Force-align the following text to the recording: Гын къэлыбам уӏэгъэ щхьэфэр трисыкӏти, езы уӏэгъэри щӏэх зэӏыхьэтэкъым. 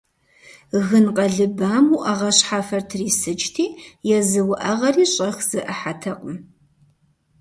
Гын 0.87 1.05
къэлыбам 1.15 1.85
уӏэгъэ 1.97 2.31
щхьэфэр 2.37 2.81
трисыкӏти, 2.89 3.65
езы 4.17 4.41
уӏэгъэри 4.49 5.05
щӏэх 5.13 5.37
зэӏыхьэтэкъым. 5.49 6.37